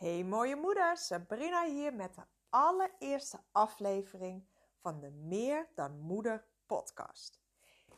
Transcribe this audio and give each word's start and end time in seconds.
Hey 0.00 0.24
mooie 0.24 0.56
moeder, 0.56 0.96
Sabrina 0.96 1.64
hier 1.64 1.94
met 1.94 2.14
de 2.14 2.22
allereerste 2.48 3.40
aflevering 3.52 4.48
van 4.76 5.00
de 5.00 5.10
Meer 5.10 5.68
dan 5.74 5.98
Moeder 5.98 6.46
podcast. 6.66 7.40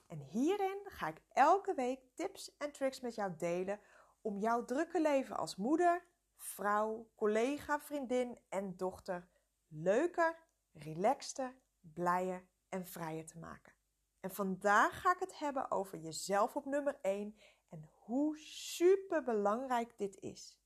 En 0.07 0.19
hierin 0.19 0.81
ga 0.85 1.09
ik 1.09 1.23
elke 1.29 1.75
week 1.75 2.01
tips 2.15 2.57
en 2.57 2.73
tricks 2.73 3.01
met 3.01 3.15
jou 3.15 3.33
delen 3.37 3.81
om 4.21 4.39
jouw 4.39 4.65
drukke 4.65 5.01
leven 5.01 5.37
als 5.37 5.57
moeder, 5.57 6.05
vrouw, 6.37 7.11
collega, 7.15 7.81
vriendin 7.81 8.39
en 8.49 8.77
dochter 8.77 9.29
leuker, 9.69 10.39
relaxter, 10.73 11.57
blijer 11.81 12.47
en 12.69 12.87
vrijer 12.87 13.27
te 13.27 13.39
maken. 13.39 13.73
En 14.21 14.31
vandaag 14.31 15.01
ga 15.01 15.13
ik 15.13 15.21
het 15.21 15.39
hebben 15.39 15.71
over 15.71 15.99
jezelf 15.99 16.57
op 16.57 16.65
nummer 16.65 16.99
1 17.01 17.37
en 17.69 17.91
hoe 17.99 18.39
super 18.39 19.23
belangrijk 19.23 19.99
dit 19.99 20.21
is. 20.21 20.62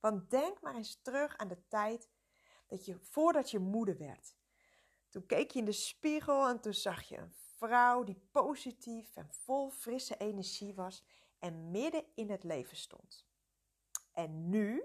Want 0.00 0.30
denk 0.30 0.60
maar 0.60 0.74
eens 0.74 0.98
terug 1.02 1.36
aan 1.36 1.48
de 1.48 1.66
tijd 1.68 2.08
dat 2.66 2.84
je 2.84 2.98
voordat 2.98 3.50
je 3.50 3.58
moeder 3.58 3.98
werd. 3.98 4.34
Toen 5.08 5.26
keek 5.26 5.50
je 5.50 5.58
in 5.58 5.64
de 5.64 5.72
spiegel 5.72 6.48
en 6.48 6.60
toen 6.60 6.74
zag 6.74 7.02
je 7.02 7.16
een 7.16 7.32
vrouw 7.56 8.04
die 8.04 8.22
positief 8.30 9.16
en 9.16 9.28
vol 9.30 9.70
frisse 9.70 10.16
energie 10.16 10.74
was 10.74 11.04
en 11.38 11.70
midden 11.70 12.04
in 12.14 12.30
het 12.30 12.44
leven 12.44 12.76
stond. 12.76 13.26
En 14.12 14.48
nu 14.48 14.82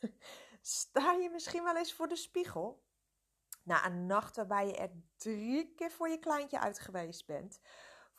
sta 0.60 1.12
je 1.12 1.30
misschien 1.30 1.64
wel 1.64 1.76
eens 1.76 1.92
voor 1.92 2.08
de 2.08 2.16
spiegel. 2.16 2.82
Na 3.62 3.86
een 3.86 4.06
nacht 4.06 4.36
waarbij 4.36 4.66
je 4.66 4.76
er 4.76 4.90
drie 5.16 5.74
keer 5.74 5.90
voor 5.90 6.08
je 6.08 6.18
kleintje 6.18 6.60
uit 6.60 6.78
geweest 6.78 7.26
bent, 7.26 7.60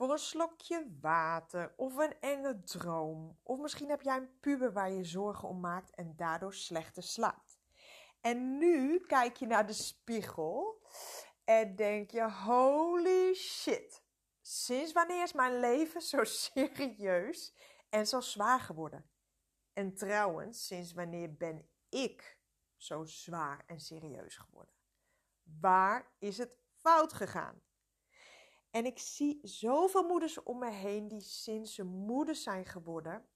voor 0.02 0.12
een 0.12 0.20
slokje 0.20 0.98
water 1.02 1.74
of 1.76 1.96
een 1.96 2.20
enge 2.20 2.64
droom. 2.64 3.40
Of 3.44 3.60
misschien 3.60 3.90
heb 3.90 4.02
jij 4.02 4.18
een 4.18 4.40
puber 4.40 4.74
waar 4.74 4.92
je 4.92 5.04
zorgen 5.04 5.48
om 5.48 5.60
maakt 5.60 5.96
en 5.96 6.16
daardoor 6.16 6.54
slechter 6.54 7.04
slaapt. 7.04 7.60
En 8.22 8.58
nu 8.58 9.00
kijk 9.00 9.36
je 9.36 9.46
naar 9.46 9.68
de 9.68 9.74
spiegel 9.74 10.82
en 11.44 11.76
denk 11.76 12.12
je: 12.12 12.32
holy 12.32 13.34
shit. 13.34 14.04
Sinds 14.42 14.92
wanneer 14.92 15.24
is 15.24 15.34
mijn 15.34 15.60
leven 15.60 16.02
zo 16.02 16.24
serieus 16.44 17.54
en 17.90 18.08
zo 18.08 18.20
zwaar 18.20 18.60
geworden? 18.60 19.10
En 19.74 19.94
trouwens, 19.94 20.68
sinds 20.68 20.94
wanneer 20.94 21.34
ben 21.34 21.70
ik 21.90 22.38
zo 22.76 23.04
zwaar 23.04 23.64
en 23.68 23.80
serieus 23.80 24.38
geworden? 24.38 24.76
Waar 25.60 26.12
is 26.20 26.38
het 26.38 26.58
fout 26.74 27.14
gegaan? 27.14 27.62
En 28.72 28.86
ik 28.86 29.00
zie 29.00 29.40
zoveel 29.42 30.04
moeders 30.04 30.44
om 30.44 30.60
me 30.60 30.70
heen 30.70 31.08
die 31.08 31.22
sinds 31.22 31.74
ze 31.76 31.84
moeder 31.84 32.36
zijn 32.36 32.66
geworden, 32.66 33.30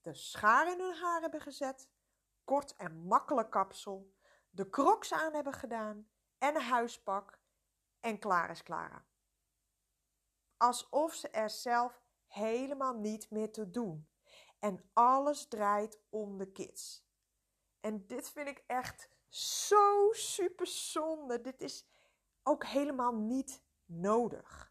de 0.00 0.14
schaar 0.14 0.72
in 0.72 0.80
hun 0.80 0.94
haar 0.94 1.20
hebben 1.20 1.40
gezet, 1.40 1.88
kort 2.44 2.76
en 2.76 3.06
makkelijk 3.06 3.50
kapsel, 3.50 4.12
de 4.50 4.70
crocs 4.70 5.12
aan 5.12 5.34
hebben 5.34 5.52
gedaan 5.52 6.08
en 6.38 6.54
een 6.54 6.62
huispak 6.62 7.40
en 8.00 8.18
klaar 8.18 8.50
is 8.50 8.62
Clara. 8.62 9.06
Alsof 10.56 11.14
ze 11.14 11.28
er 11.28 11.50
zelf 11.50 12.02
helemaal 12.26 12.94
niet 12.94 13.30
meer 13.30 13.52
te 13.52 13.70
doen. 13.70 14.08
En 14.58 14.90
alles 14.92 15.48
draait 15.48 16.00
om 16.08 16.38
de 16.38 16.52
kids. 16.52 17.06
En 17.80 18.06
dit 18.06 18.30
vind 18.30 18.48
ik 18.48 18.64
echt 18.66 19.08
zo 19.28 20.08
super 20.12 20.66
zonde. 20.66 21.40
Dit 21.40 21.60
is 21.60 21.88
ook 22.42 22.64
helemaal 22.64 23.14
niet 23.14 23.62
nodig. 23.84 24.67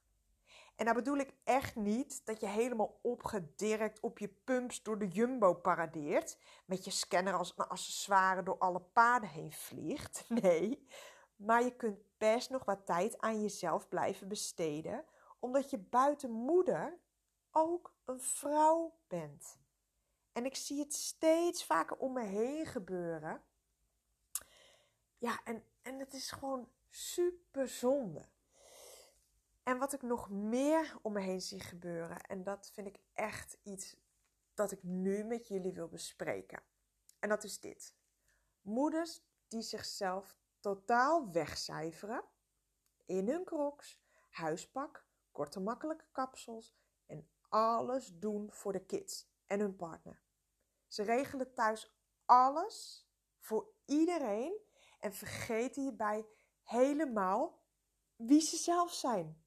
En 0.77 0.85
daar 0.85 0.93
bedoel 0.93 1.17
ik 1.17 1.33
echt 1.43 1.75
niet 1.75 2.25
dat 2.25 2.39
je 2.39 2.47
helemaal 2.47 2.99
opgedirkt 3.01 3.99
op 3.99 4.19
je 4.19 4.27
pumps 4.27 4.83
door 4.83 4.99
de 4.99 5.07
jumbo 5.07 5.53
paradeert. 5.53 6.37
Met 6.65 6.85
je 6.85 6.91
scanner 6.91 7.33
als 7.33 7.53
een 7.55 7.67
accessoire 7.67 8.43
door 8.43 8.57
alle 8.57 8.81
paden 8.81 9.29
heen 9.29 9.51
vliegt. 9.51 10.25
Nee, 10.41 10.87
maar 11.35 11.63
je 11.63 11.75
kunt 11.75 11.99
best 12.17 12.49
nog 12.49 12.65
wat 12.65 12.85
tijd 12.85 13.21
aan 13.21 13.41
jezelf 13.41 13.87
blijven 13.87 14.27
besteden. 14.27 15.05
Omdat 15.39 15.69
je 15.69 15.77
buiten 15.77 16.31
moeder 16.31 16.97
ook 17.51 17.93
een 18.05 18.21
vrouw 18.21 18.97
bent. 19.07 19.57
En 20.31 20.45
ik 20.45 20.55
zie 20.55 20.79
het 20.79 20.93
steeds 20.93 21.65
vaker 21.65 21.97
om 21.97 22.13
me 22.13 22.23
heen 22.23 22.65
gebeuren. 22.65 23.43
Ja, 25.17 25.39
en, 25.43 25.63
en 25.81 25.99
het 25.99 26.13
is 26.13 26.31
gewoon 26.31 26.69
super 26.89 27.67
zonde. 27.67 28.25
En 29.67 29.77
wat 29.77 29.93
ik 29.93 30.01
nog 30.01 30.29
meer 30.29 30.97
om 31.01 31.13
me 31.13 31.19
heen 31.19 31.41
zie 31.41 31.59
gebeuren, 31.59 32.21
en 32.21 32.43
dat 32.43 32.71
vind 32.73 32.87
ik 32.87 32.99
echt 33.13 33.57
iets 33.63 33.97
dat 34.53 34.71
ik 34.71 34.83
nu 34.83 35.23
met 35.23 35.47
jullie 35.47 35.73
wil 35.73 35.87
bespreken. 35.87 36.63
En 37.19 37.29
dat 37.29 37.43
is 37.43 37.59
dit. 37.59 37.95
Moeders 38.61 39.21
die 39.47 39.61
zichzelf 39.61 40.37
totaal 40.59 41.31
wegcijferen 41.31 42.23
in 43.05 43.27
hun 43.27 43.43
crocs, 43.43 44.01
huispak, 44.29 45.05
korte 45.31 45.59
makkelijke 45.59 46.07
kapsels 46.11 46.75
en 47.05 47.29
alles 47.49 48.19
doen 48.19 48.51
voor 48.51 48.71
de 48.71 48.85
kids 48.85 49.29
en 49.45 49.59
hun 49.59 49.75
partner. 49.75 50.21
Ze 50.87 51.03
regelen 51.03 51.53
thuis 51.53 51.97
alles 52.25 53.07
voor 53.39 53.73
iedereen 53.85 54.59
en 54.99 55.13
vergeten 55.13 55.81
hierbij 55.81 56.25
helemaal 56.63 57.61
wie 58.15 58.41
ze 58.41 58.57
zelf 58.57 58.93
zijn 58.93 59.45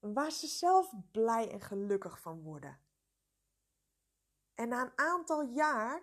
waar 0.00 0.30
ze 0.30 0.46
zelf 0.46 0.92
blij 1.10 1.50
en 1.50 1.60
gelukkig 1.60 2.20
van 2.20 2.42
worden. 2.42 2.80
En 4.54 4.68
na 4.68 4.82
een 4.82 4.98
aantal 4.98 5.42
jaar 5.42 6.02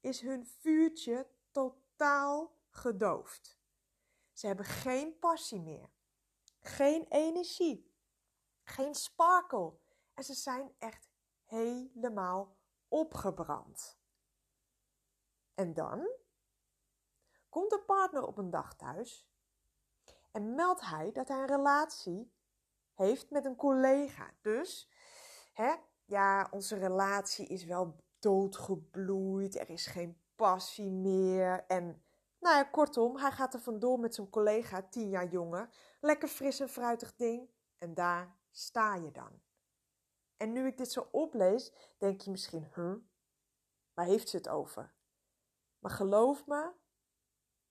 is 0.00 0.20
hun 0.20 0.46
vuurtje 0.46 1.30
totaal 1.50 2.56
gedoofd. 2.68 3.60
Ze 4.32 4.46
hebben 4.46 4.64
geen 4.64 5.18
passie 5.18 5.60
meer, 5.60 5.90
geen 6.60 7.06
energie, 7.08 7.94
geen 8.62 8.94
sparkle 8.94 9.78
en 10.14 10.24
ze 10.24 10.34
zijn 10.34 10.74
echt 10.78 11.08
helemaal 11.44 12.56
opgebrand. 12.88 13.98
En 15.54 15.74
dan 15.74 16.08
komt 17.48 17.70
de 17.70 17.80
partner 17.80 18.26
op 18.26 18.38
een 18.38 18.50
dag 18.50 18.74
thuis 18.74 19.30
en 20.30 20.54
meldt 20.54 20.80
hij 20.80 21.12
dat 21.12 21.28
hij 21.28 21.38
een 21.38 21.46
relatie 21.46 22.32
heeft 22.94 23.30
met 23.30 23.44
een 23.44 23.56
collega. 23.56 24.30
Dus, 24.40 24.90
hè, 25.52 25.74
ja, 26.04 26.48
onze 26.50 26.76
relatie 26.76 27.46
is 27.46 27.64
wel 27.64 27.96
doodgebloeid. 28.18 29.58
Er 29.58 29.70
is 29.70 29.86
geen 29.86 30.20
passie 30.36 30.90
meer. 30.90 31.64
En, 31.66 32.02
nou 32.40 32.56
ja, 32.56 32.64
kortom, 32.64 33.16
hij 33.16 33.30
gaat 33.30 33.54
er 33.54 33.60
vandoor 33.60 33.98
met 33.98 34.14
zijn 34.14 34.30
collega, 34.30 34.82
tien 34.82 35.08
jaar 35.08 35.28
jonger. 35.28 35.68
Lekker 36.00 36.28
fris 36.28 36.60
en 36.60 36.68
fruitig 36.68 37.14
ding. 37.16 37.50
En 37.78 37.94
daar 37.94 38.36
sta 38.50 38.94
je 38.94 39.10
dan. 39.10 39.40
En 40.36 40.52
nu 40.52 40.66
ik 40.66 40.76
dit 40.76 40.92
zo 40.92 41.08
oplees, 41.10 41.72
denk 41.98 42.20
je 42.20 42.30
misschien, 42.30 42.70
huh, 42.74 42.94
waar 43.94 44.06
heeft 44.06 44.28
ze 44.28 44.36
het 44.36 44.48
over? 44.48 44.94
Maar 45.78 45.90
geloof 45.90 46.46
me, 46.46 46.72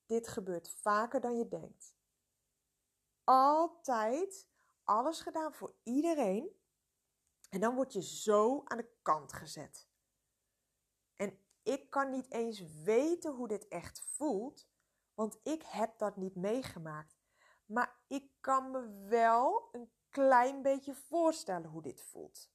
dit 0.06 0.28
gebeurt 0.28 0.70
vaker 0.70 1.22
dan 1.22 1.38
je 1.38 1.48
denkt. 1.48 1.96
Altijd 3.24 4.51
alles 4.92 5.22
gedaan 5.22 5.54
voor 5.54 5.76
iedereen. 5.84 6.60
En 7.50 7.60
dan 7.60 7.76
word 7.76 7.94
je 7.94 8.04
zo 8.04 8.62
aan 8.66 8.78
de 8.78 8.92
kant 9.02 9.34
gezet. 9.34 9.90
En 11.16 11.40
ik 11.64 11.90
kan 11.90 12.10
niet 12.10 12.32
eens 12.32 12.84
weten 12.84 13.34
hoe 13.34 13.48
dit 13.48 13.68
echt 13.68 14.02
voelt, 14.02 14.70
want 15.14 15.40
ik 15.44 15.64
heb 15.64 15.98
dat 15.98 16.18
niet 16.18 16.36
meegemaakt. 16.36 17.20
Maar 17.66 18.00
ik 18.08 18.32
kan 18.40 18.72
me 18.72 19.08
wel 19.08 19.70
een 19.72 19.92
klein 20.10 20.62
beetje 20.62 20.96
voorstellen 20.96 21.70
hoe 21.70 21.82
dit 21.82 22.02
voelt. 22.02 22.52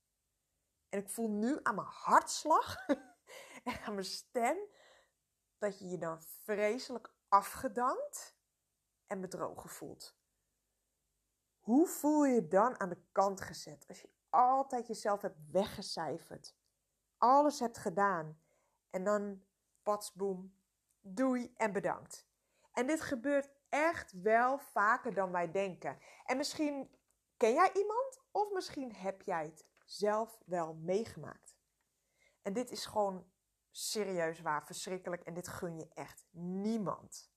En 0.88 0.98
ik 0.98 1.10
voel 1.10 1.30
nu 1.30 1.58
aan 1.62 1.75
mijn 1.75 1.86
hartslag 1.86 2.86
en 3.64 3.80
aan 3.84 3.94
mijn 3.94 4.04
stem 4.04 4.58
dat 5.58 5.78
je 5.78 5.88
je 5.88 5.99
dan 5.99 6.22
vreselijk 6.22 7.14
afgedankt 7.28 8.37
en 9.06 9.20
bedrogen 9.20 9.70
voelt. 9.70 10.15
Hoe 11.66 11.86
voel 11.86 12.24
je 12.24 12.34
je 12.34 12.48
dan 12.48 12.80
aan 12.80 12.88
de 12.88 13.02
kant 13.12 13.40
gezet 13.40 13.84
als 13.88 14.00
je 14.00 14.08
altijd 14.30 14.86
jezelf 14.86 15.22
hebt 15.22 15.38
weggecijferd? 15.50 16.56
Alles 17.18 17.60
hebt 17.60 17.78
gedaan 17.78 18.40
en 18.90 19.04
dan 19.04 19.44
patsboom, 19.82 20.54
doei 21.00 21.52
en 21.56 21.72
bedankt. 21.72 22.26
En 22.72 22.86
dit 22.86 23.00
gebeurt 23.00 23.50
echt 23.68 24.12
wel 24.22 24.58
vaker 24.58 25.14
dan 25.14 25.30
wij 25.32 25.50
denken. 25.50 25.98
En 26.24 26.36
misschien 26.36 26.90
ken 27.36 27.52
jij 27.52 27.72
iemand 27.72 28.20
of 28.30 28.52
misschien 28.52 28.94
heb 28.94 29.22
jij 29.22 29.44
het 29.44 29.66
zelf 29.84 30.38
wel 30.44 30.74
meegemaakt. 30.74 31.56
En 32.42 32.52
dit 32.52 32.70
is 32.70 32.86
gewoon 32.86 33.30
serieus 33.70 34.40
waar, 34.40 34.66
verschrikkelijk 34.66 35.22
en 35.22 35.34
dit 35.34 35.48
gun 35.48 35.76
je 35.76 35.88
echt 35.88 36.26
niemand. 36.30 37.34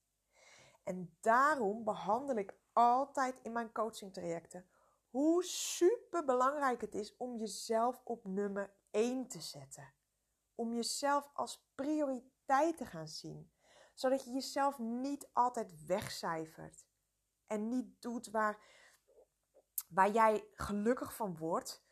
En 0.89 1.17
daarom 1.21 1.83
behandel 1.83 2.35
ik 2.35 2.53
altijd 2.73 3.39
in 3.41 3.51
mijn 3.51 3.71
coaching 3.71 4.13
trajecten 4.13 4.69
hoe 5.09 5.43
super 5.43 6.25
belangrijk 6.25 6.81
het 6.81 6.95
is 6.95 7.17
om 7.17 7.37
jezelf 7.37 8.01
op 8.03 8.25
nummer 8.25 8.73
1 8.91 9.27
te 9.27 9.41
zetten. 9.41 9.93
Om 10.55 10.73
jezelf 10.73 11.29
als 11.33 11.69
prioriteit 11.75 12.77
te 12.77 12.85
gaan 12.85 13.07
zien. 13.07 13.51
Zodat 13.93 14.23
je 14.23 14.31
jezelf 14.31 14.79
niet 14.79 15.29
altijd 15.33 15.85
wegcijfert. 15.85 16.85
En 17.47 17.67
niet 17.67 18.01
doet 18.01 18.29
waar, 18.29 18.63
waar 19.87 20.11
jij 20.11 20.47
gelukkig 20.53 21.15
van 21.15 21.37
wordt 21.37 21.83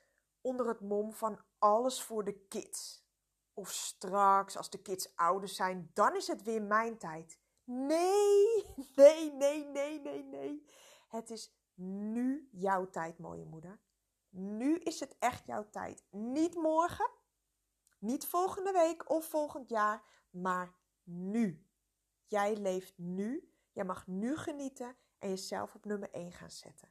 onder 0.42 0.68
het 0.68 0.82
mom 0.82 1.14
van 1.14 1.42
alles 1.58 2.02
voor 2.02 2.24
de 2.24 2.46
kids. 2.48 3.06
Of 3.54 3.70
straks, 3.70 4.58
als 4.58 4.70
de 4.70 4.82
kids 4.82 5.16
ouder 5.16 5.50
zijn, 5.50 5.92
dan 5.94 6.16
is 6.16 6.28
het 6.28 6.44
weer 6.44 6.62
mijn 6.62 6.98
tijd. 6.98 7.40
Nee, 7.68 8.66
nee, 8.96 9.34
nee, 9.34 9.66
nee, 9.66 10.00
nee, 10.00 10.24
nee. 10.24 10.66
Het 11.08 11.30
is 11.30 11.56
nu 11.74 12.50
jouw 12.52 12.90
tijd, 12.90 13.20
mooie 13.20 13.46
moeder. 13.46 13.80
Nu 14.30 14.78
is 14.78 15.00
het 15.00 15.16
echt 15.20 15.46
jouw 15.46 15.70
tijd. 15.70 16.06
Niet 16.10 16.56
morgen, 16.56 17.10
niet 18.00 18.26
volgende 18.26 18.72
week 18.72 19.10
of 19.10 19.26
volgend 19.26 19.70
jaar, 19.70 20.04
maar 20.30 20.76
nu. 21.04 21.68
Jij 22.26 22.56
leeft 22.56 22.98
nu. 22.98 23.52
Jij 23.72 23.86
mag 23.86 24.08
nu 24.08 24.38
genieten 24.38 24.96
en 25.20 25.30
jezelf 25.30 25.76
op 25.76 25.86
nummer 25.86 26.12
1 26.12 26.32
gaan 26.32 26.52
zetten. 26.52 26.90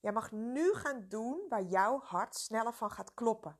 Jij 0.00 0.12
mag 0.12 0.32
nu 0.32 0.74
gaan 0.74 1.08
doen 1.08 1.46
waar 1.48 1.62
jouw 1.62 2.00
hart 2.00 2.34
sneller 2.34 2.74
van 2.74 2.90
gaat 2.90 3.14
kloppen. 3.14 3.58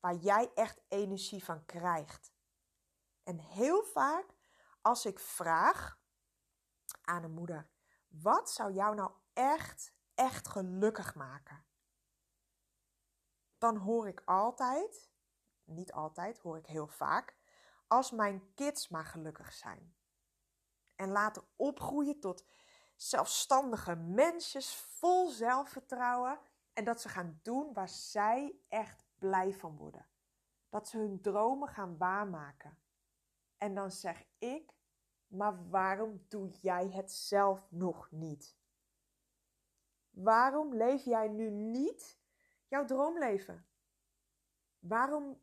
Waar 0.00 0.14
jij 0.16 0.50
echt 0.54 0.80
energie 0.88 1.44
van 1.44 1.64
krijgt. 1.64 2.32
En 3.22 3.38
heel 3.38 3.82
vaak 3.82 4.37
als 4.82 5.06
ik 5.06 5.18
vraag 5.18 5.98
aan 7.02 7.22
een 7.22 7.34
moeder: 7.34 7.68
wat 8.08 8.50
zou 8.50 8.72
jou 8.72 8.94
nou 8.94 9.12
echt, 9.32 9.92
echt 10.14 10.48
gelukkig 10.48 11.14
maken? 11.14 11.64
Dan 13.58 13.76
hoor 13.76 14.08
ik 14.08 14.22
altijd, 14.24 15.10
niet 15.64 15.92
altijd, 15.92 16.38
hoor 16.38 16.56
ik 16.56 16.66
heel 16.66 16.86
vaak, 16.86 17.36
als 17.86 18.10
mijn 18.10 18.54
kids 18.54 18.88
maar 18.88 19.04
gelukkig 19.04 19.52
zijn. 19.52 19.96
En 20.96 21.10
laten 21.10 21.48
opgroeien 21.56 22.20
tot 22.20 22.44
zelfstandige 22.96 23.94
mensjes 23.94 24.74
vol 24.74 25.28
zelfvertrouwen 25.28 26.40
en 26.72 26.84
dat 26.84 27.00
ze 27.00 27.08
gaan 27.08 27.40
doen 27.42 27.72
waar 27.72 27.88
zij 27.88 28.58
echt 28.68 29.04
blij 29.18 29.54
van 29.54 29.76
worden. 29.76 30.06
Dat 30.68 30.88
ze 30.88 30.98
hun 30.98 31.20
dromen 31.20 31.68
gaan 31.68 31.96
waarmaken. 31.96 32.78
En 33.58 33.74
dan 33.74 33.90
zeg 33.90 34.24
ik, 34.38 34.74
maar 35.26 35.68
waarom 35.68 36.24
doe 36.28 36.50
jij 36.50 36.90
het 36.90 37.12
zelf 37.12 37.70
nog 37.70 38.10
niet? 38.10 38.56
Waarom 40.10 40.74
leef 40.74 41.04
jij 41.04 41.28
nu 41.28 41.50
niet 41.50 42.20
jouw 42.66 42.84
droomleven? 42.84 43.66
Waarom 44.78 45.40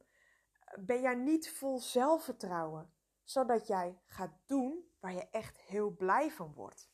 ben 0.79 1.01
jij 1.01 1.15
niet 1.15 1.51
vol 1.51 1.79
zelfvertrouwen, 1.79 2.93
zodat 3.23 3.67
jij 3.67 4.01
gaat 4.05 4.37
doen 4.45 4.91
waar 4.99 5.13
je 5.13 5.29
echt 5.29 5.57
heel 5.57 5.89
blij 5.89 6.31
van 6.31 6.53
wordt? 6.53 6.93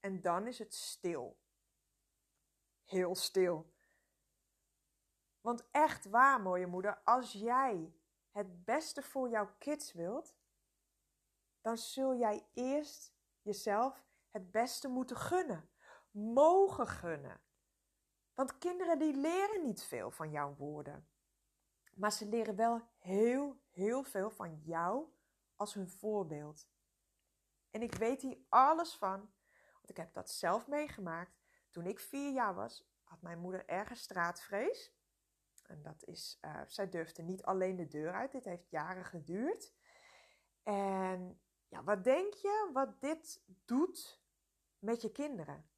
En 0.00 0.20
dan 0.20 0.46
is 0.46 0.58
het 0.58 0.74
stil. 0.74 1.40
Heel 2.84 3.14
stil. 3.14 3.72
Want 5.40 5.70
echt 5.70 6.04
waar, 6.04 6.40
mooie 6.40 6.66
moeder, 6.66 7.02
als 7.04 7.32
jij 7.32 7.94
het 8.32 8.64
beste 8.64 9.02
voor 9.02 9.28
jouw 9.28 9.54
kids 9.58 9.92
wilt, 9.92 10.36
dan 11.60 11.78
zul 11.78 12.16
jij 12.16 12.46
eerst 12.54 13.14
jezelf 13.42 14.04
het 14.30 14.50
beste 14.50 14.88
moeten 14.88 15.16
gunnen. 15.16 15.68
Mogen 16.10 16.86
gunnen. 16.86 17.40
Want 18.34 18.58
kinderen 18.58 18.98
die 18.98 19.14
leren 19.14 19.62
niet 19.62 19.82
veel 19.82 20.10
van 20.10 20.30
jouw 20.30 20.54
woorden. 20.54 21.08
Maar 21.94 22.12
ze 22.12 22.26
leren 22.26 22.56
wel 22.56 22.80
heel, 22.98 23.60
heel 23.70 24.02
veel 24.02 24.30
van 24.30 24.60
jou 24.60 25.12
als 25.56 25.74
hun 25.74 25.88
voorbeeld. 25.88 26.68
En 27.70 27.82
ik 27.82 27.94
weet 27.94 28.22
hier 28.22 28.38
alles 28.48 28.94
van, 28.94 29.32
want 29.72 29.90
ik 29.90 29.96
heb 29.96 30.14
dat 30.14 30.30
zelf 30.30 30.66
meegemaakt. 30.66 31.40
Toen 31.70 31.86
ik 31.86 31.98
vier 31.98 32.32
jaar 32.32 32.54
was, 32.54 32.90
had 33.02 33.22
mijn 33.22 33.38
moeder 33.38 33.66
ergens 33.66 34.00
straatvrees. 34.00 34.92
En 35.72 35.82
dat 35.82 36.04
is, 36.04 36.38
uh, 36.44 36.60
zij 36.66 36.88
durfde 36.88 37.22
niet 37.22 37.42
alleen 37.42 37.76
de 37.76 37.88
deur 37.88 38.12
uit. 38.12 38.32
Dit 38.32 38.44
heeft 38.44 38.70
jaren 38.70 39.04
geduurd. 39.04 39.72
En 40.62 41.40
ja, 41.68 41.84
wat 41.84 42.04
denk 42.04 42.34
je 42.34 42.70
wat 42.72 43.00
dit 43.00 43.42
doet 43.64 44.22
met 44.78 45.02
je 45.02 45.12
kinderen? 45.12 45.70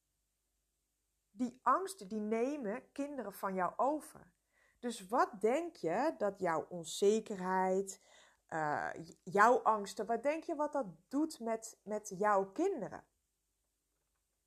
Die 1.30 1.60
angsten 1.62 2.08
die 2.08 2.20
nemen 2.20 2.92
kinderen 2.92 3.32
van 3.32 3.54
jou 3.54 3.72
over. 3.76 4.32
Dus 4.78 5.08
wat 5.08 5.40
denk 5.40 5.76
je 5.76 6.14
dat 6.18 6.38
jouw 6.38 6.66
onzekerheid, 6.68 8.02
uh, 8.48 8.90
jouw 9.22 9.58
angsten, 9.58 10.06
wat 10.06 10.22
denk 10.22 10.44
je 10.44 10.54
wat 10.54 10.72
dat 10.72 10.86
doet 11.08 11.40
met, 11.40 11.78
met 11.82 12.08
jouw 12.08 12.52
kinderen? 12.52 13.04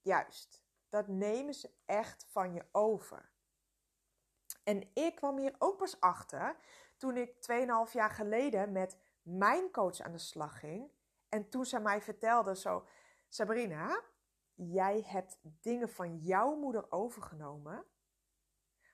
Juist, 0.02 0.64
dat 0.90 1.08
nemen 1.08 1.54
ze 1.54 1.72
echt 1.86 2.26
van 2.30 2.54
je 2.54 2.66
over. 2.72 3.37
En 4.68 4.90
ik 4.94 5.16
kwam 5.16 5.38
hier 5.38 5.56
ook 5.58 5.78
pas 5.78 6.00
achter 6.00 6.58
toen 6.98 7.18
ik 7.18 7.34
2,5 7.88 7.94
jaar 7.94 8.10
geleden 8.10 8.72
met 8.72 8.98
mijn 9.22 9.72
coach 9.72 10.00
aan 10.00 10.12
de 10.12 10.18
slag 10.18 10.60
ging. 10.60 10.92
En 11.30 11.50
toen 11.50 11.66
zij 11.66 11.80
mij 11.80 12.02
vertelde 12.02 12.56
zo, 12.56 12.88
Sabrina, 13.28 14.04
jij 14.54 15.02
hebt 15.06 15.40
dingen 15.42 15.90
van 15.90 16.18
jouw 16.18 16.56
moeder 16.56 16.92
overgenomen, 16.92 17.86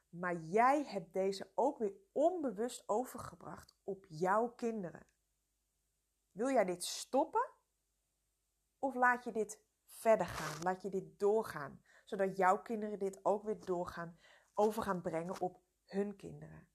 maar 0.09 0.35
jij 0.35 0.83
hebt 0.85 1.13
deze 1.13 1.51
ook 1.55 1.77
weer 1.77 1.93
onbewust 2.11 2.83
overgebracht 2.85 3.75
op 3.83 4.05
jouw 4.07 4.49
kinderen. 4.49 5.07
Wil 6.31 6.49
jij 6.49 6.65
dit 6.65 6.83
stoppen? 6.83 7.49
Of 8.79 8.95
laat 8.95 9.23
je 9.23 9.31
dit 9.31 9.63
verder 9.85 10.27
gaan? 10.27 10.63
Laat 10.63 10.81
je 10.81 10.89
dit 10.89 11.19
doorgaan, 11.19 11.81
zodat 12.05 12.37
jouw 12.37 12.61
kinderen 12.61 12.99
dit 12.99 13.19
ook 13.25 13.43
weer 13.43 13.65
doorgaan, 13.65 14.19
over 14.53 14.83
gaan 14.83 15.01
brengen 15.01 15.41
op 15.41 15.62
hun 15.85 16.15
kinderen. 16.15 16.67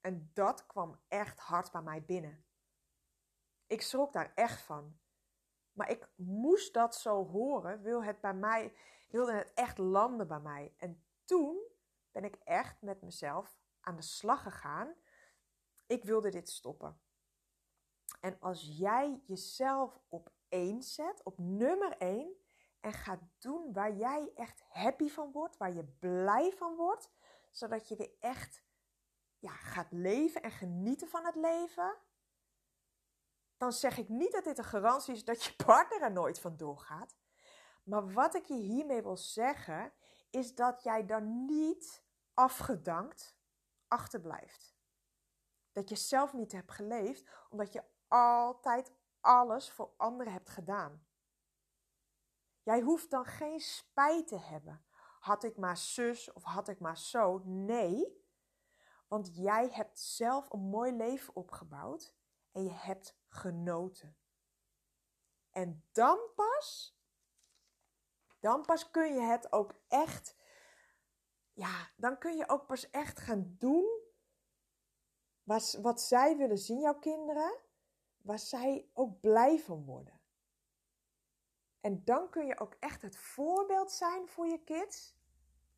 En 0.00 0.30
dat 0.32 0.66
kwam 0.66 1.00
echt 1.08 1.38
hard 1.38 1.72
bij 1.72 1.82
mij 1.82 2.04
binnen. 2.04 2.44
Ik 3.66 3.82
schrok 3.82 4.12
daar 4.12 4.32
echt 4.34 4.60
van. 4.60 4.98
Maar 5.72 5.90
ik 5.90 6.08
moest 6.14 6.74
dat 6.74 6.94
zo 6.94 7.26
horen, 7.26 7.82
wil 7.82 8.04
het 8.04 8.20
bij 8.20 8.34
mij, 8.34 8.76
wilde 9.08 9.32
het 9.32 9.52
echt 9.54 9.78
landen 9.78 10.28
bij 10.28 10.40
mij. 10.40 10.74
En 10.76 11.04
toen 11.24 11.58
ben 12.10 12.24
ik 12.24 12.34
echt 12.34 12.82
met 12.82 13.02
mezelf 13.02 13.58
aan 13.80 13.96
de 13.96 14.02
slag 14.02 14.42
gegaan. 14.42 14.94
Ik 15.86 16.04
wilde 16.04 16.30
dit 16.30 16.50
stoppen. 16.50 17.00
En 18.20 18.40
als 18.40 18.76
jij 18.78 19.22
jezelf 19.26 20.00
op 20.08 20.32
één 20.48 20.82
zet, 20.82 21.22
op 21.22 21.38
nummer 21.38 21.96
één, 21.96 22.40
en 22.80 22.92
gaat 22.92 23.20
doen 23.38 23.72
waar 23.72 23.96
jij 23.96 24.32
echt 24.34 24.64
happy 24.68 25.08
van 25.08 25.32
wordt, 25.32 25.56
waar 25.56 25.74
je 25.74 25.84
blij 25.84 26.52
van 26.52 26.76
wordt, 26.76 27.10
zodat 27.50 27.88
je 27.88 27.96
weer 27.96 28.12
echt 28.20 28.62
ja, 29.38 29.52
gaat 29.52 29.92
leven 29.92 30.42
en 30.42 30.50
genieten 30.50 31.08
van 31.08 31.24
het 31.24 31.34
leven, 31.34 31.96
dan 33.56 33.72
zeg 33.72 33.98
ik 33.98 34.08
niet 34.08 34.32
dat 34.32 34.44
dit 34.44 34.58
een 34.58 34.64
garantie 34.64 35.14
is 35.14 35.24
dat 35.24 35.44
je 35.44 35.56
partner 35.64 36.02
er 36.02 36.12
nooit 36.12 36.40
van 36.40 36.56
doorgaat. 36.56 37.16
Maar 37.84 38.12
wat 38.12 38.34
ik 38.34 38.44
je 38.44 38.54
hiermee 38.54 39.02
wil 39.02 39.16
zeggen, 39.16 39.92
is 40.30 40.54
dat 40.54 40.82
jij 40.82 41.06
dan 41.06 41.44
niet 41.44 42.04
afgedankt 42.34 43.36
achterblijft. 43.88 44.78
Dat 45.72 45.88
je 45.88 45.96
zelf 45.96 46.32
niet 46.32 46.52
hebt 46.52 46.70
geleefd, 46.70 47.28
omdat 47.48 47.72
je 47.72 47.84
altijd 48.08 48.92
alles 49.20 49.70
voor 49.70 49.92
anderen 49.96 50.32
hebt 50.32 50.48
gedaan. 50.48 51.06
Jij 52.62 52.80
hoeft 52.80 53.10
dan 53.10 53.24
geen 53.24 53.60
spijt 53.60 54.28
te 54.28 54.38
hebben. 54.38 54.84
Had 55.20 55.44
ik 55.44 55.56
maar 55.56 55.76
zus 55.76 56.32
of 56.32 56.42
had 56.42 56.68
ik 56.68 56.80
maar 56.80 56.98
zo? 56.98 57.42
Nee, 57.44 58.24
want 59.08 59.36
jij 59.36 59.68
hebt 59.70 60.00
zelf 60.00 60.52
een 60.52 60.60
mooi 60.60 60.92
leven 60.92 61.36
opgebouwd 61.36 62.14
en 62.52 62.64
je 62.64 62.72
hebt 62.72 63.18
genoten. 63.28 64.16
En 65.50 65.84
dan 65.92 66.18
pas, 66.34 66.98
dan 68.38 68.62
pas 68.62 68.90
kun 68.90 69.14
je 69.14 69.20
het 69.20 69.52
ook 69.52 69.74
echt, 69.88 70.36
ja, 71.52 71.90
dan 71.96 72.18
kun 72.18 72.36
je 72.36 72.48
ook 72.48 72.66
pas 72.66 72.90
echt 72.90 73.20
gaan 73.20 73.54
doen 73.58 74.00
wat, 75.42 75.78
wat 75.82 76.00
zij 76.00 76.36
willen 76.36 76.58
zien, 76.58 76.80
jouw 76.80 76.98
kinderen, 76.98 77.58
waar 78.16 78.38
zij 78.38 78.90
ook 78.92 79.20
blij 79.20 79.58
van 79.58 79.84
worden. 79.84 80.19
En 81.80 82.04
dan 82.04 82.30
kun 82.30 82.46
je 82.46 82.58
ook 82.58 82.74
echt 82.78 83.02
het 83.02 83.16
voorbeeld 83.16 83.92
zijn 83.92 84.28
voor 84.28 84.46
je 84.46 84.64
kids 84.64 85.14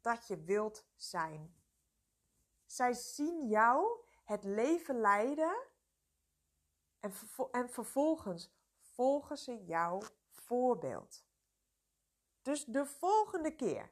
dat 0.01 0.27
je 0.27 0.43
wilt 0.43 0.87
zijn. 0.97 1.55
Zij 2.67 2.93
zien 2.93 3.49
jou 3.49 4.01
het 4.25 4.45
leven 4.45 5.01
leiden 5.01 5.57
en, 7.01 7.13
en 7.51 7.71
vervolgens 7.71 8.55
volgen 8.81 9.39
ze 9.39 9.65
jouw 9.65 10.01
voorbeeld. 10.31 11.25
Dus 12.43 12.65
de 12.65 12.87
volgende 12.87 13.55
keer, 13.55 13.91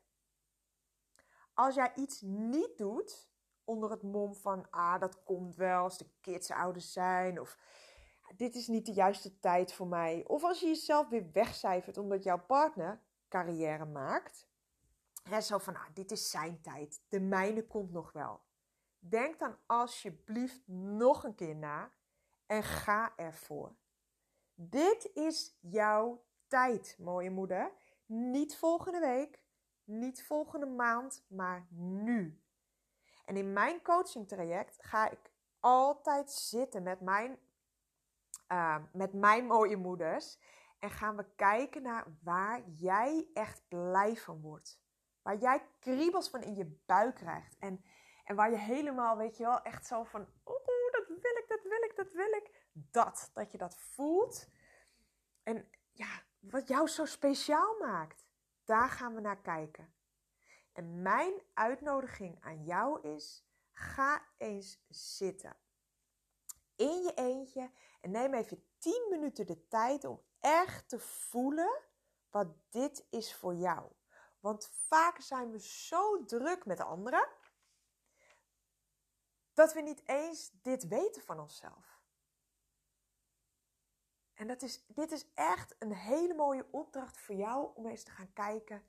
als 1.55 1.75
jij 1.75 1.93
iets 1.95 2.21
niet 2.21 2.79
doet 2.79 3.31
onder 3.64 3.90
het 3.90 4.02
mom 4.02 4.35
van, 4.35 4.71
ah, 4.71 5.00
dat 5.00 5.23
komt 5.23 5.55
wel 5.55 5.83
als 5.83 5.99
de 5.99 6.11
kids 6.21 6.50
ouder 6.50 6.83
zijn, 6.83 7.40
of 7.40 7.59
dit 8.37 8.54
is 8.54 8.66
niet 8.66 8.87
de 8.87 8.92
juiste 8.92 9.38
tijd 9.40 9.72
voor 9.72 9.87
mij. 9.87 10.25
Of 10.26 10.44
als 10.44 10.60
je 10.60 10.66
jezelf 10.66 11.08
weer 11.08 11.30
wegcijfert 11.32 11.99
omdat 11.99 12.22
jouw 12.22 12.44
partner 12.46 13.00
carrière 13.28 13.84
maakt. 13.84 14.49
Hè, 15.22 15.40
zo 15.40 15.58
van, 15.58 15.72
nou, 15.72 15.87
dit 15.92 16.10
is 16.10 16.30
zijn 16.30 16.60
tijd. 16.60 17.02
De 17.08 17.20
mijne 17.20 17.66
komt 17.66 17.92
nog 17.92 18.12
wel. 18.12 18.40
Denk 18.99 19.38
dan 19.38 19.56
alsjeblieft 19.66 20.60
nog 20.68 21.25
een 21.25 21.34
keer 21.34 21.56
na 21.56 21.92
en 22.46 22.62
ga 22.62 23.12
ervoor. 23.16 23.75
Dit 24.54 25.10
is 25.14 25.56
jouw 25.60 26.25
tijd, 26.46 26.96
mooie 26.99 27.30
moeder. 27.30 27.72
Niet 28.06 28.56
volgende 28.56 29.00
week, 29.00 29.44
niet 29.84 30.25
volgende 30.25 30.66
maand, 30.66 31.25
maar 31.28 31.66
nu. 31.70 32.42
En 33.25 33.37
in 33.37 33.52
mijn 33.52 33.82
coaching 33.82 34.28
traject 34.28 34.78
ga 34.80 35.10
ik 35.10 35.30
altijd 35.60 36.30
zitten 36.30 36.82
met 36.82 37.00
mijn, 37.00 37.38
uh, 38.52 38.76
met 38.92 39.12
mijn 39.12 39.47
mooie 39.47 39.76
moeders. 39.76 40.38
En 40.78 40.90
gaan 40.90 41.16
we 41.16 41.35
kijken 41.37 41.83
naar 41.83 42.07
waar 42.23 42.61
jij 42.69 43.28
echt 43.35 43.69
blij 43.69 44.16
van 44.16 44.40
wordt. 44.40 44.80
Waar 45.23 45.37
jij 45.37 45.66
kriebels 45.78 46.28
van 46.28 46.42
in 46.42 46.54
je 46.54 46.80
buik 46.87 47.14
krijgt. 47.14 47.57
En, 47.59 47.85
en 48.25 48.37
waar 48.37 48.50
je 48.50 48.57
helemaal, 48.57 49.16
weet 49.16 49.37
je 49.37 49.45
wel, 49.45 49.62
echt 49.62 49.87
zo 49.87 50.04
van... 50.04 50.21
Oeh, 50.45 50.92
dat 50.92 51.07
wil 51.09 51.37
ik, 51.37 51.45
dat 51.49 51.62
wil 51.62 51.83
ik, 51.83 51.92
dat 51.97 52.12
wil 52.12 52.33
ik. 52.33 52.69
Dat, 52.73 53.30
dat 53.35 53.52
je 53.52 53.59
dat 53.59 53.76
voelt. 53.76 54.49
En 55.42 55.71
ja, 55.92 56.23
wat 56.38 56.69
jou 56.69 56.88
zo 56.88 57.04
speciaal 57.04 57.78
maakt. 57.78 58.26
Daar 58.64 58.88
gaan 58.88 59.14
we 59.14 59.21
naar 59.21 59.40
kijken. 59.40 59.95
En 60.73 61.02
mijn 61.02 61.42
uitnodiging 61.54 62.38
aan 62.40 62.64
jou 62.64 63.09
is: 63.09 63.45
ga 63.73 64.23
eens 64.38 64.85
zitten. 64.88 65.57
In 66.76 67.02
je 67.02 67.12
eentje 67.14 67.71
en 68.00 68.11
neem 68.11 68.35
even 68.35 68.64
10 68.78 69.07
minuten 69.11 69.47
de 69.47 69.69
tijd 69.69 70.04
om 70.04 70.23
echt 70.38 70.88
te 70.88 70.99
voelen 70.99 71.83
wat 72.30 72.49
dit 72.71 73.07
is 73.11 73.35
voor 73.35 73.54
jou. 73.54 73.92
Want 74.40 74.69
vaak 74.69 75.21
zijn 75.21 75.50
we 75.50 75.61
zo 75.61 76.25
druk 76.25 76.66
met 76.66 76.80
anderen 76.80 77.28
dat 79.52 79.73
we 79.73 79.80
niet 79.80 80.09
eens 80.09 80.50
dit 80.62 80.88
weten 80.88 81.23
van 81.23 81.40
onszelf. 81.40 82.00
En 84.35 84.47
dat 84.47 84.62
is, 84.62 84.85
dit 84.87 85.12
is 85.12 85.26
echt 85.35 85.75
een 85.78 85.92
hele 85.92 86.35
mooie 86.35 86.66
opdracht 86.71 87.19
voor 87.19 87.35
jou 87.35 87.71
om 87.75 87.87
eens 87.87 88.02
te 88.02 88.11
gaan 88.11 88.33
kijken. 88.33 88.85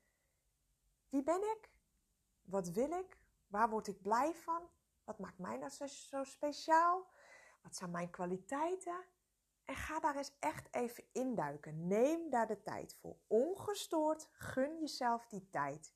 Wie 1.09 1.23
ben 1.23 1.41
ik? 1.41 1.69
Wat 2.41 2.69
wil 2.69 2.91
ik? 2.91 3.17
Waar 3.47 3.69
word 3.69 3.87
ik 3.87 4.01
blij 4.01 4.33
van? 4.33 4.69
Wat 5.03 5.19
maakt 5.19 5.37
mij 5.37 5.57
nou 5.57 5.87
zo, 5.87 6.23
speciaal? 6.23 7.09
Wat 7.61 7.75
zijn 7.75 7.91
mijn 7.91 8.09
kwaliteiten? 8.09 9.03
En 9.65 9.75
ga 9.75 9.99
daar 9.99 10.15
eens 10.15 10.31
echt 10.39 10.67
even 10.71 11.03
induiken. 11.11 11.87
Neem 11.87 12.29
daar 12.29 12.47
de 12.47 12.61
tijd 12.61 12.95
voor. 13.01 13.15
Ongestoord 13.27 14.29
gun 14.31 14.79
jezelf 14.79 15.27
die 15.27 15.49
tijd. 15.49 15.93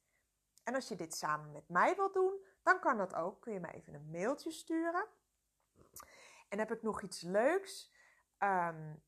En 0.63 0.75
als 0.75 0.87
je 0.87 0.95
dit 0.95 1.15
samen 1.15 1.51
met 1.51 1.69
mij 1.69 1.95
wilt 1.95 2.13
doen, 2.13 2.45
dan 2.63 2.79
kan 2.79 2.97
dat 2.97 3.15
ook. 3.15 3.41
Kun 3.41 3.53
je 3.53 3.59
me 3.59 3.71
even 3.71 3.93
een 3.93 4.09
mailtje 4.09 4.51
sturen. 4.51 5.07
En 6.49 6.59
heb 6.59 6.71
ik 6.71 6.81
nog 6.81 7.01
iets 7.01 7.21
leuks. 7.21 7.93
Um, 8.39 9.03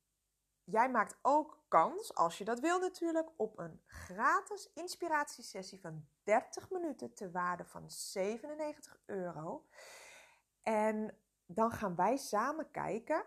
Jij 0.69 0.89
maakt 0.89 1.17
ook 1.21 1.59
kans, 1.67 2.15
als 2.15 2.37
je 2.37 2.43
dat 2.43 2.59
wil 2.59 2.79
natuurlijk, 2.79 3.29
op 3.35 3.59
een 3.59 3.81
gratis 3.85 4.69
inspiratiesessie 4.73 5.79
van 5.79 6.07
30 6.23 6.69
minuten 6.69 7.13
te 7.13 7.31
waarde 7.31 7.65
van 7.65 7.91
97 7.91 8.99
euro. 9.05 9.65
En 10.61 11.17
dan 11.47 11.71
gaan 11.71 11.95
wij 11.95 12.17
samen 12.17 12.71
kijken 12.71 13.25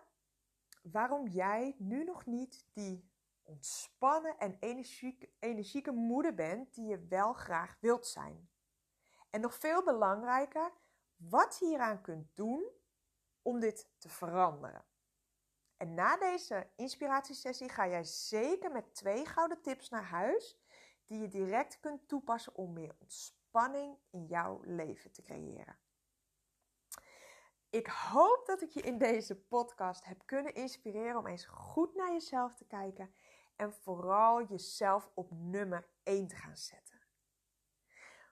waarom 0.82 1.26
jij 1.26 1.74
nu 1.78 2.04
nog 2.04 2.26
niet 2.26 2.66
die 2.72 3.10
ontspannen 3.42 4.38
en 4.38 4.56
energieke, 4.60 5.30
energieke 5.38 5.92
moeder 5.92 6.34
bent 6.34 6.74
die 6.74 6.86
je 6.86 7.06
wel 7.06 7.32
graag 7.32 7.76
wilt 7.80 8.06
zijn. 8.06 8.50
En 9.30 9.40
nog 9.40 9.54
veel 9.54 9.84
belangrijker, 9.84 10.72
wat 11.16 11.56
je 11.58 11.66
hieraan 11.66 12.00
kunt 12.00 12.36
doen 12.36 12.70
om 13.42 13.60
dit 13.60 13.90
te 13.98 14.08
veranderen. 14.08 14.84
En 15.76 15.94
na 15.94 16.16
deze 16.16 16.70
inspiratiesessie 16.76 17.68
ga 17.68 17.88
jij 17.88 18.04
zeker 18.04 18.70
met 18.70 18.94
twee 18.94 19.26
gouden 19.26 19.62
tips 19.62 19.88
naar 19.88 20.04
huis 20.04 20.58
die 21.06 21.20
je 21.20 21.28
direct 21.28 21.80
kunt 21.80 22.08
toepassen 22.08 22.54
om 22.54 22.72
meer 22.72 22.96
ontspanning 22.98 23.98
in 24.10 24.26
jouw 24.26 24.60
leven 24.64 25.12
te 25.12 25.22
creëren. 25.22 25.78
Ik 27.70 27.86
hoop 27.86 28.42
dat 28.46 28.62
ik 28.62 28.70
je 28.70 28.80
in 28.80 28.98
deze 28.98 29.36
podcast 29.36 30.04
heb 30.04 30.22
kunnen 30.24 30.54
inspireren 30.54 31.16
om 31.16 31.26
eens 31.26 31.46
goed 31.46 31.94
naar 31.94 32.12
jezelf 32.12 32.54
te 32.54 32.64
kijken 32.64 33.14
en 33.56 33.72
vooral 33.72 34.42
jezelf 34.42 35.10
op 35.14 35.30
nummer 35.30 35.88
1 36.02 36.26
te 36.26 36.36
gaan 36.36 36.56
zetten. 36.56 37.00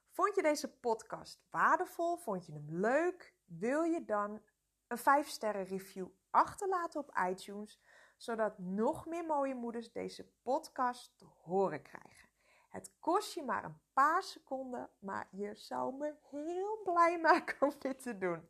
Vond 0.08 0.34
je 0.34 0.42
deze 0.42 0.78
podcast 0.78 1.40
waardevol? 1.50 2.16
Vond 2.16 2.46
je 2.46 2.52
hem 2.52 2.66
leuk? 2.68 3.34
Wil 3.44 3.82
je 3.82 4.04
dan 4.04 4.42
een 4.86 4.98
5 4.98 5.28
sterren 5.28 5.64
review 5.64 6.08
achterlaten 6.30 7.00
op 7.00 7.18
iTunes, 7.28 7.80
zodat 8.16 8.58
nog 8.58 9.06
meer 9.06 9.24
mooie 9.24 9.54
moeders 9.54 9.92
deze 9.92 10.30
podcast 10.42 11.18
te 11.18 11.26
horen 11.42 11.82
krijgen. 11.82 12.28
Het 12.68 12.92
kost 13.00 13.34
je 13.34 13.42
maar 13.42 13.64
een 13.64 13.80
paar 13.92 14.22
seconden, 14.22 14.90
maar 14.98 15.28
je 15.30 15.54
zou 15.54 15.94
me 15.94 16.14
heel 16.30 16.80
blij 16.84 17.20
maken 17.20 17.68
om 17.68 17.74
dit 17.78 18.02
te 18.02 18.18
doen. 18.18 18.48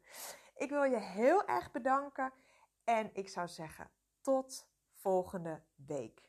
Ik 0.58 0.70
wil 0.70 0.82
je 0.82 0.98
heel 0.98 1.46
erg 1.46 1.70
bedanken 1.70 2.32
en 2.84 3.10
ik 3.12 3.28
zou 3.28 3.48
zeggen 3.48 3.90
tot 4.20 4.68
volgende 4.92 5.62
week. 5.74 6.27